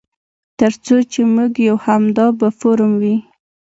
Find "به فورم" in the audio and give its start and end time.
2.39-2.91